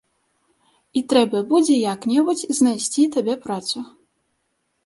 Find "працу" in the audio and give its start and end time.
3.45-3.77